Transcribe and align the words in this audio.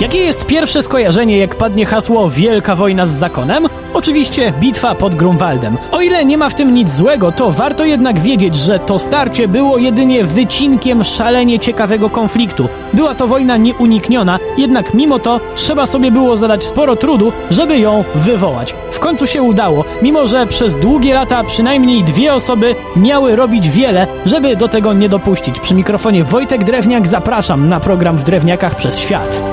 Jakie 0.00 0.18
jest 0.18 0.46
pierwsze 0.46 0.82
skojarzenie, 0.82 1.38
jak 1.38 1.54
padnie 1.54 1.86
hasło 1.86 2.30
Wielka 2.30 2.76
wojna 2.76 3.06
z 3.06 3.10
zakonem? 3.10 3.68
Oczywiście 3.94 4.52
bitwa 4.60 4.94
pod 4.94 5.14
Grunwaldem. 5.14 5.76
O 5.92 6.00
ile 6.00 6.24
nie 6.24 6.38
ma 6.38 6.48
w 6.48 6.54
tym 6.54 6.74
nic 6.74 6.94
złego, 6.94 7.32
to 7.32 7.50
warto 7.50 7.84
jednak 7.84 8.20
wiedzieć, 8.20 8.56
że 8.56 8.78
to 8.78 8.98
starcie 8.98 9.48
było 9.48 9.78
jedynie 9.78 10.24
wycinkiem 10.24 11.04
szalenie 11.04 11.58
ciekawego 11.58 12.10
konfliktu. 12.10 12.68
Była 12.92 13.14
to 13.14 13.26
wojna 13.26 13.56
nieunikniona, 13.56 14.38
jednak 14.58 14.94
mimo 14.94 15.18
to 15.18 15.40
trzeba 15.54 15.86
sobie 15.86 16.10
było 16.10 16.36
zadać 16.36 16.64
sporo 16.64 16.96
trudu, 16.96 17.32
żeby 17.50 17.78
ją 17.78 18.04
wywołać. 18.14 18.74
W 18.92 18.98
końcu 18.98 19.26
się 19.26 19.42
udało, 19.42 19.84
mimo 20.02 20.26
że 20.26 20.46
przez 20.46 20.74
długie 20.74 21.14
lata 21.14 21.44
przynajmniej 21.44 22.04
dwie 22.04 22.34
osoby 22.34 22.74
miały 22.96 23.36
robić 23.36 23.70
wiele, 23.70 24.06
żeby 24.26 24.56
do 24.56 24.68
tego 24.68 24.92
nie 24.92 25.08
dopuścić. 25.08 25.60
Przy 25.60 25.74
mikrofonie 25.74 26.24
Wojtek 26.24 26.64
Drewniak 26.64 27.08
zapraszam 27.08 27.68
na 27.68 27.80
program 27.80 28.16
w 28.18 28.24
Drewniakach 28.24 28.76
przez 28.76 28.98
świat. 28.98 29.44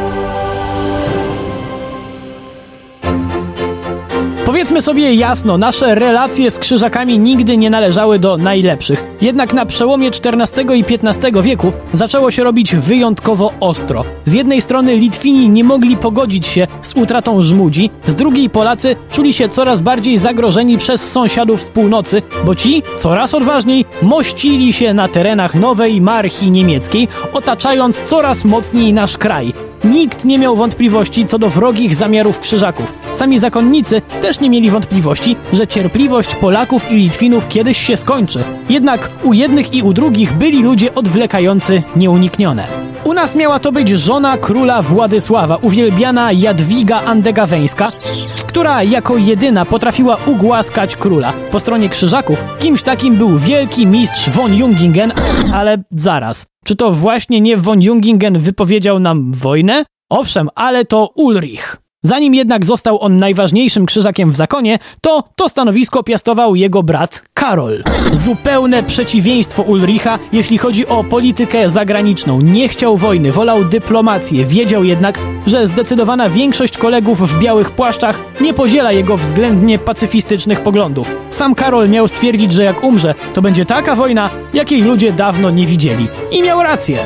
Powiedzmy 4.63 4.81
sobie 4.81 5.13
jasno, 5.13 5.57
nasze 5.57 5.95
relacje 5.95 6.51
z 6.51 6.59
krzyżakami 6.59 7.19
nigdy 7.19 7.57
nie 7.57 7.69
należały 7.69 8.19
do 8.19 8.37
najlepszych. 8.37 9.05
Jednak 9.21 9.53
na 9.53 9.65
przełomie 9.65 10.07
XIV 10.07 10.75
i 10.75 10.85
XV 10.89 11.41
wieku 11.41 11.71
zaczęło 11.93 12.31
się 12.31 12.43
robić 12.43 12.75
wyjątkowo 12.75 13.53
ostro. 13.59 14.05
Z 14.25 14.33
jednej 14.33 14.61
strony 14.61 14.97
Litwini 14.97 15.49
nie 15.49 15.63
mogli 15.63 15.97
pogodzić 15.97 16.47
się 16.47 16.67
z 16.81 16.93
utratą 16.95 17.43
Żmudzi, 17.43 17.89
z 18.07 18.15
drugiej 18.15 18.49
Polacy 18.49 18.95
czuli 19.11 19.33
się 19.33 19.49
coraz 19.49 19.81
bardziej 19.81 20.17
zagrożeni 20.17 20.77
przez 20.77 21.11
sąsiadów 21.11 21.61
z 21.61 21.69
północy, 21.69 22.21
bo 22.45 22.55
ci 22.55 22.83
coraz 22.99 23.33
odważniej 23.33 23.85
mościli 24.01 24.73
się 24.73 24.93
na 24.93 25.07
terenach 25.07 25.55
nowej 25.55 26.01
marchi 26.01 26.51
niemieckiej, 26.51 27.07
otaczając 27.33 28.03
coraz 28.03 28.45
mocniej 28.45 28.93
nasz 28.93 29.17
kraj. 29.17 29.53
Nikt 29.83 30.25
nie 30.25 30.39
miał 30.39 30.55
wątpliwości 30.55 31.25
co 31.25 31.39
do 31.39 31.49
wrogich 31.49 31.95
zamiarów 31.95 32.39
krzyżaków. 32.39 32.93
Sami 33.13 33.39
zakonnicy 33.39 34.01
też 34.21 34.39
nie 34.39 34.49
mieli 34.49 34.71
wątpliwości, 34.71 35.35
że 35.53 35.67
cierpliwość 35.67 36.35
Polaków 36.35 36.91
i 36.91 36.95
Litwinów 36.95 37.47
kiedyś 37.47 37.77
się 37.77 37.97
skończy. 37.97 38.43
Jednak 38.69 39.09
u 39.23 39.33
jednych 39.33 39.73
i 39.73 39.81
u 39.81 39.93
drugich 39.93 40.33
byli 40.33 40.63
ludzie 40.63 40.95
odwlekający 40.95 41.83
nieuniknione. 41.95 42.67
U 43.03 43.13
nas 43.13 43.35
miała 43.35 43.59
to 43.59 43.71
być 43.71 43.89
żona 43.89 44.37
króla 44.37 44.81
Władysława, 44.81 45.57
uwielbiana 45.61 46.31
Jadwiga 46.31 47.01
Andegaweńska, 47.01 47.89
która 48.53 48.83
jako 48.83 49.17
jedyna 49.17 49.65
potrafiła 49.65 50.17
ugłaskać 50.25 50.95
króla. 50.95 51.33
Po 51.51 51.59
stronie 51.59 51.89
krzyżaków 51.89 52.45
kimś 52.59 52.83
takim 52.83 53.15
był 53.15 53.37
wielki 53.37 53.87
mistrz 53.87 54.29
von 54.29 54.53
Jungingen, 54.55 55.13
ale 55.53 55.83
zaraz. 55.91 56.45
Czy 56.65 56.75
to 56.75 56.91
właśnie 56.91 57.41
nie 57.41 57.57
von 57.57 57.81
Jungingen 57.81 58.39
wypowiedział 58.39 58.99
nam 58.99 59.33
wojnę? 59.33 59.83
Owszem, 60.09 60.49
ale 60.55 60.85
to 60.85 61.09
Ulrich. 61.15 61.82
Zanim 62.05 62.35
jednak 62.35 62.65
został 62.65 63.01
on 63.01 63.17
najważniejszym 63.17 63.85
krzyżakiem 63.85 64.31
w 64.31 64.35
zakonie, 64.35 64.79
to 65.01 65.23
to 65.35 65.49
stanowisko 65.49 66.03
piastował 66.03 66.55
jego 66.55 66.83
brat 66.83 67.23
Karol. 67.33 67.83
Zupełne 68.13 68.83
przeciwieństwo 68.83 69.63
Ulricha, 69.63 70.19
jeśli 70.31 70.57
chodzi 70.57 70.87
o 70.87 71.03
politykę 71.03 71.69
zagraniczną. 71.69 72.41
Nie 72.41 72.67
chciał 72.67 72.97
wojny, 72.97 73.31
wolał 73.31 73.65
dyplomację. 73.65 74.45
Wiedział 74.45 74.83
jednak, 74.83 75.19
że 75.47 75.67
zdecydowana 75.67 76.29
większość 76.29 76.77
kolegów 76.77 77.19
w 77.19 77.39
białych 77.39 77.71
płaszczach 77.71 78.19
nie 78.41 78.53
podziela 78.53 78.91
jego 78.91 79.17
względnie 79.17 79.79
pacyfistycznych 79.79 80.61
poglądów. 80.61 81.11
Sam 81.31 81.55
Karol 81.55 81.89
miał 81.89 82.07
stwierdzić, 82.07 82.51
że 82.51 82.63
jak 82.63 82.83
umrze, 82.83 83.15
to 83.33 83.41
będzie 83.41 83.65
taka 83.65 83.95
wojna, 83.95 84.29
jakiej 84.53 84.81
ludzie 84.81 85.11
dawno 85.11 85.49
nie 85.49 85.67
widzieli. 85.67 86.07
I 86.31 86.41
miał 86.41 86.63
rację. 86.63 86.97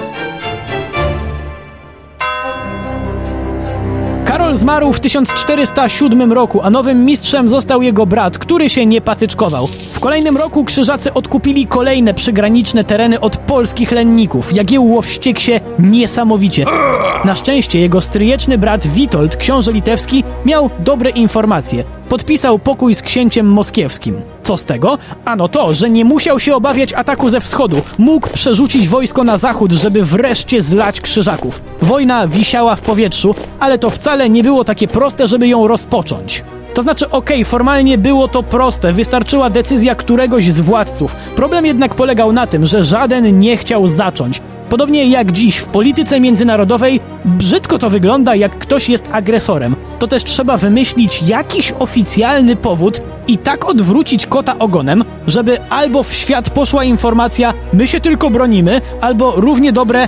Karol 4.48 4.58
zmarł 4.58 4.94
w 4.94 5.00
1407 5.00 6.34
roku, 6.34 6.62
a 6.62 6.70
nowym 6.70 7.06
mistrzem 7.06 7.48
został 7.48 7.82
jego 7.82 8.06
brat, 8.06 8.38
który 8.38 8.70
się 8.70 8.86
nie 8.86 9.02
patyczkował. 9.02 9.68
W 9.68 10.00
kolejnym 10.00 10.38
roku 10.38 10.64
krzyżacy 10.64 11.14
odkupili 11.14 11.68
kolejne 11.68 12.14
przygraniczne 12.14 12.84
tereny 12.84 13.20
od 13.20 13.38
polskich 13.38 13.92
lenników. 13.92 14.54
Jagiełło 14.54 15.02
wściekł 15.02 15.40
się 15.40 15.60
niesamowicie. 15.80 16.66
Na 17.28 17.36
szczęście 17.36 17.80
jego 17.80 18.02
stryjeczny 18.02 18.58
brat 18.58 18.88
Witold, 18.88 19.38
książę 19.38 19.74
litewski, 19.74 20.24
miał 20.46 20.70
dobre 20.80 21.10
informacje. 21.10 21.84
Podpisał 22.10 22.60
pokój 22.60 22.96
z 22.96 23.02
księciem 23.02 23.48
moskiewskim. 23.48 24.22
Co 24.44 24.58
z 24.58 24.66
tego? 24.66 24.98
Ano 25.26 25.48
to, 25.48 25.74
że 25.74 25.90
nie 25.90 26.06
musiał 26.06 26.40
się 26.40 26.56
obawiać 26.56 26.94
ataku 26.94 27.30
ze 27.30 27.42
wschodu. 27.42 27.82
Mógł 27.98 28.30
przerzucić 28.30 28.88
wojsko 28.88 29.24
na 29.24 29.38
zachód, 29.38 29.72
żeby 29.72 30.04
wreszcie 30.06 30.62
zlać 30.62 31.02
krzyżaków. 31.02 31.62
Wojna 31.82 32.28
wisiała 32.28 32.76
w 32.76 32.82
powietrzu, 32.82 33.36
ale 33.60 33.80
to 33.80 33.90
wcale 33.90 34.30
nie 34.30 34.44
było 34.44 34.64
takie 34.64 34.88
proste, 34.88 35.28
żeby 35.28 35.48
ją 35.48 35.68
rozpocząć. 35.68 36.44
To 36.74 36.82
znaczy, 36.82 37.10
okej, 37.10 37.38
okay, 37.38 37.46
formalnie 37.46 37.98
było 37.98 38.28
to 38.28 38.44
proste, 38.44 38.94
wystarczyła 38.94 39.50
decyzja 39.50 39.96
któregoś 39.96 40.52
z 40.52 40.62
władców. 40.62 41.16
Problem 41.16 41.66
jednak 41.66 41.96
polegał 41.96 42.32
na 42.34 42.48
tym, 42.48 42.66
że 42.66 42.84
żaden 42.84 43.40
nie 43.40 43.58
chciał 43.58 43.88
zacząć. 43.88 44.42
Podobnie 44.70 45.10
jak 45.10 45.32
dziś 45.32 45.58
w 45.58 45.66
polityce 45.66 46.20
międzynarodowej, 46.20 47.00
brzydko 47.26 47.80
to 47.80 47.90
wygląda, 47.90 48.36
jak 48.36 48.58
ktoś 48.58 48.90
jest 48.90 49.10
agresorem. 49.12 49.76
To 50.00 50.08
też 50.08 50.24
trzeba 50.24 50.58
wymyślić 50.58 51.24
jakiś 51.24 51.74
oficjalny 51.80 52.56
powód 52.56 53.02
i 53.28 53.38
tak 53.38 53.70
odwrócić 53.70 54.26
kota 54.26 54.60
ogonem, 54.60 55.04
żeby 55.28 55.70
albo 55.70 56.04
w 56.04 56.14
świat 56.14 56.50
poszła 56.50 56.84
informacja, 56.84 57.54
my 57.74 57.88
się 57.88 58.00
tylko 58.00 58.30
bronimy, 58.30 58.82
albo 59.02 59.34
równie 59.36 59.74
dobre, 59.74 60.08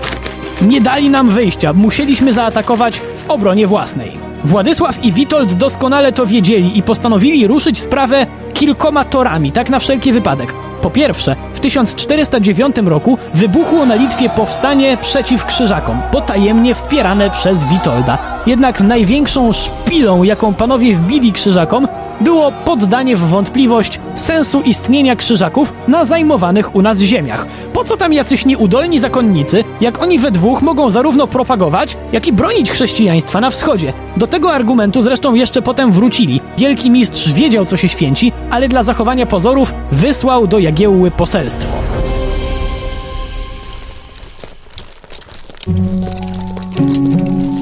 nie 0.62 0.81
dali 0.81 1.09
nam 1.09 1.30
wyjścia, 1.30 1.74
musieliśmy 1.74 2.34
zaatakować 2.34 3.00
w 3.00 3.30
obronie 3.30 3.68
własnej. 3.68 4.29
Władysław 4.44 5.06
i 5.06 5.12
Witold 5.12 5.54
doskonale 5.54 6.12
to 6.12 6.26
wiedzieli 6.26 6.78
i 6.78 6.84
postanowili 6.84 7.48
ruszyć 7.48 7.80
sprawę 7.80 8.28
kilkoma 8.54 9.06
torami, 9.06 9.52
tak 9.52 9.70
na 9.70 9.80
wszelki 9.80 10.12
wypadek. 10.12 10.54
Po 10.82 10.90
pierwsze, 10.90 11.36
w 11.54 11.60
1409 11.60 12.76
roku 12.86 13.18
wybuchło 13.34 13.86
na 13.86 13.96
Litwie 13.96 14.30
powstanie 14.30 14.98
przeciw 15.02 15.46
krzyżakom, 15.46 16.02
potajemnie 16.12 16.76
wspierane 16.76 17.30
przez 17.30 17.64
Witolda. 17.64 18.18
Jednak 18.48 18.82
największą 18.82 19.54
szpilą, 19.54 20.24
jaką 20.24 20.54
panowie 20.54 20.96
wbili 20.96 21.34
krzyżakom, 21.34 21.88
było 22.22 22.52
poddanie 22.52 23.16
w 23.16 23.19
wątpliwość 23.19 24.00
sensu 24.16 24.62
istnienia 24.62 25.16
krzyżaków 25.16 25.74
na 25.88 26.06
zajmowanych 26.06 26.75
u 26.75 26.81
nas 26.81 27.00
ziemiach. 27.00 27.46
Po 27.74 27.84
co 27.84 27.97
tam 27.97 28.13
jacyś 28.13 28.46
nieudolni 28.46 29.00
zakonnicy, 29.00 29.63
jak 29.81 30.02
oni 30.02 30.19
we 30.19 30.31
dwóch 30.31 30.62
mogą 30.62 30.90
zarówno 30.90 31.28
propagować, 31.28 31.97
jak 32.12 32.28
i 32.28 32.34
bronić 32.34 32.72
chrześcijaństwa 32.72 33.41
na 33.41 33.50
wschodzie? 33.50 33.94
Do 34.18 34.28
tego 34.28 34.53
argumentu 34.53 35.02
zresztą 35.02 35.34
jeszcze 35.34 35.62
potem 35.62 35.91
wrócili. 35.91 36.41
Wielki 36.57 36.91
mistrz 36.91 37.34
wiedział, 37.34 37.66
co 37.66 37.78
się 37.78 37.90
święci, 37.90 38.31
ale 38.50 38.68
dla 38.68 38.84
zachowania 38.84 39.25
pozorów 39.25 39.74
wysłał 39.91 40.47
do 40.47 40.59
Jagiełły 40.59 41.12
poselstwo. 41.12 41.99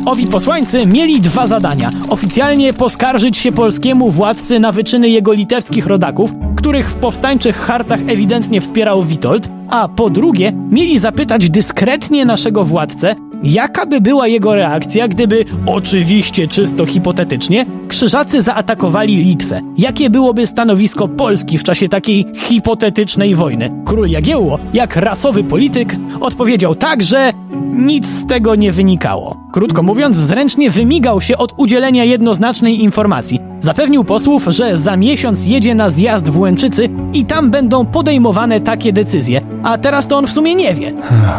Owi 0.07 0.27
posłańcy 0.27 0.85
mieli 0.85 1.21
dwa 1.21 1.47
zadania. 1.47 1.89
Oficjalnie 2.09 2.73
poskarżyć 2.73 3.37
się 3.37 3.51
polskiemu 3.51 4.11
władcy 4.11 4.59
na 4.59 4.71
wyczyny 4.71 5.09
jego 5.09 5.33
litewskich 5.33 5.85
rodaków, 5.85 6.31
których 6.55 6.89
w 6.89 6.95
powstańczych 6.95 7.55
harcach 7.55 7.99
ewidentnie 8.07 8.61
wspierał 8.61 9.03
Witold, 9.03 9.49
a 9.69 9.87
po 9.87 10.09
drugie 10.09 10.51
mieli 10.71 10.99
zapytać 10.99 11.49
dyskretnie 11.49 12.25
naszego 12.25 12.65
władcę, 12.65 13.15
Jaka 13.43 13.85
by 13.85 14.01
była 14.01 14.27
jego 14.27 14.55
reakcja, 14.55 15.07
gdyby, 15.07 15.45
oczywiście 15.65 16.47
czysto 16.47 16.85
hipotetycznie, 16.85 17.65
krzyżacy 17.87 18.41
zaatakowali 18.41 19.17
Litwę? 19.17 19.61
Jakie 19.77 20.09
byłoby 20.09 20.47
stanowisko 20.47 21.07
Polski 21.07 21.57
w 21.57 21.63
czasie 21.63 21.89
takiej 21.89 22.25
hipotetycznej 22.35 23.35
wojny? 23.35 23.83
Król 23.85 24.09
Jagiełło, 24.09 24.59
jak 24.73 24.95
rasowy 24.95 25.43
polityk, 25.43 25.95
odpowiedział 26.19 26.75
tak, 26.75 27.03
że 27.03 27.33
nic 27.71 28.07
z 28.07 28.27
tego 28.27 28.55
nie 28.55 28.71
wynikało. 28.71 29.46
Krótko 29.57 29.83
mówiąc, 29.83 30.17
zręcznie 30.17 30.71
wymigał 30.71 31.21
się 31.21 31.37
od 31.37 31.53
udzielenia 31.57 32.03
jednoznacznej 32.03 32.83
informacji. 32.83 33.39
Zapewnił 33.59 34.03
posłów, 34.03 34.45
że 34.47 34.77
za 34.77 34.97
miesiąc 34.97 35.45
jedzie 35.45 35.75
na 35.75 35.89
zjazd 35.89 36.29
w 36.29 36.39
Łęczycy 36.39 36.89
i 37.13 37.25
tam 37.25 37.51
będą 37.51 37.85
podejmowane 37.85 38.61
takie 38.61 38.93
decyzje, 38.93 39.41
a 39.63 39.77
teraz 39.77 40.07
to 40.07 40.17
on 40.17 40.27
w 40.27 40.31
sumie 40.31 40.55
nie 40.55 40.73
wie. 40.73 40.93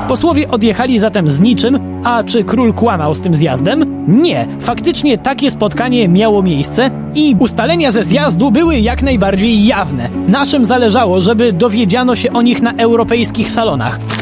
Posłowie 0.09 0.49
odjechali 0.49 0.99
zatem 0.99 1.31
z 1.31 1.41
niczym, 1.41 1.79
a 2.05 2.25
czy 2.25 2.45
król 2.45 2.75
kłamał 2.75 3.15
z 3.15 3.21
tym 3.21 3.35
zjazdem? 3.35 4.05
Nie, 4.09 4.47
faktycznie 4.61 5.19
takie 5.19 5.51
spotkanie 5.51 6.09
miało 6.09 6.43
miejsce 6.43 6.91
i 7.15 7.37
ustalenia 7.39 7.91
ze 7.91 8.05
zjazdu 8.05 8.51
były 8.51 8.79
jak 8.79 9.03
najbardziej 9.03 9.67
jawne. 9.67 10.09
Naszym 10.29 10.65
zależało, 10.65 11.21
żeby 11.21 11.53
dowiedziano 11.53 12.17
się 12.17 12.33
o 12.33 12.43
nich 12.43 12.63
na 12.63 12.73
europejskich 12.73 13.51
salonach. 13.51 14.18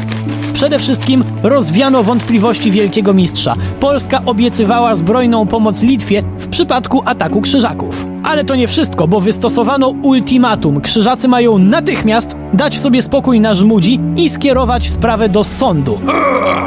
Przede 0.57 0.79
wszystkim 0.79 1.23
rozwiano 1.43 2.03
wątpliwości 2.03 2.71
wielkiego 2.71 3.13
mistrza. 3.13 3.53
Polska 3.79 4.21
obiecywała 4.25 4.95
zbrojną 4.95 5.47
pomoc 5.47 5.81
Litwie 5.81 6.23
w 6.39 6.47
przypadku 6.47 7.01
ataku 7.05 7.41
krzyżaków. 7.41 8.07
Ale 8.23 8.45
to 8.45 8.55
nie 8.55 8.67
wszystko, 8.67 9.07
bo 9.07 9.21
wystosowano 9.21 9.87
ultimatum. 9.89 10.81
Krzyżacy 10.81 11.27
mają 11.27 11.57
natychmiast 11.57 12.35
dać 12.53 12.79
sobie 12.79 13.01
spokój 13.01 13.39
na 13.39 13.55
żmudzi 13.55 13.99
i 14.15 14.29
skierować 14.29 14.89
sprawę 14.89 15.29
do 15.29 15.43
sądu. 15.43 15.99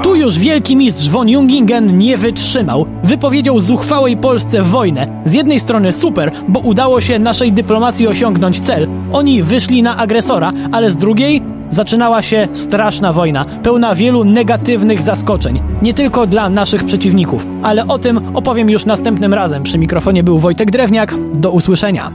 Tu 0.02 0.14
już 0.14 0.38
wielki 0.38 0.76
mistrz 0.76 1.08
von 1.08 1.28
Jungingen 1.28 1.98
nie 1.98 2.16
wytrzymał. 2.16 2.86
Wypowiedział 3.04 3.60
zuchwałej 3.60 4.16
Polsce 4.16 4.62
wojnę. 4.62 5.22
Z 5.24 5.34
jednej 5.34 5.60
strony 5.60 5.92
super, 5.92 6.32
bo 6.48 6.60
udało 6.60 7.00
się 7.00 7.18
naszej 7.18 7.52
dyplomacji 7.52 8.06
osiągnąć 8.06 8.60
cel. 8.60 8.88
Oni 9.12 9.42
wyszli 9.42 9.82
na 9.82 9.96
agresora, 9.96 10.52
ale 10.72 10.90
z 10.90 10.96
drugiej 10.96 11.49
zaczynała 11.70 12.22
się 12.22 12.48
straszna 12.52 13.12
wojna, 13.12 13.44
pełna 13.62 13.94
wielu 13.94 14.24
negatywnych 14.24 15.02
zaskoczeń. 15.02 15.60
Nie 15.82 15.94
tylko 15.94 16.26
dla 16.26 16.48
naszych 16.48 16.84
przeciwników, 16.84 17.46
ale 17.62 17.86
o 17.86 17.98
tym 17.98 18.36
opowiem 18.36 18.70
już 18.70 18.86
następnym 18.86 19.34
razem. 19.34 19.62
Przy 19.62 19.78
mikrofonie 19.78 20.22
był 20.22 20.38
Wojtek 20.38 20.70
Drewniak. 20.70 21.14
Do 21.34 21.50
usłyszenia. 21.50 22.12